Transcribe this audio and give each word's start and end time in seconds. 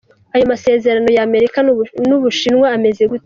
Ayo 0.35 0.45
masezerano 0.51 1.09
ya 1.17 1.23
Amerika 1.29 1.57
n'Ubushinwa 2.05 2.67
ameze 2.77 3.03
gute?. 3.11 3.19